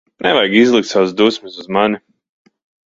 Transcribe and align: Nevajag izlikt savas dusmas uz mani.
Nevajag 0.27 0.55
izlikt 0.61 0.91
savas 0.93 1.13
dusmas 1.21 1.61
uz 1.67 1.71
mani. 1.79 2.05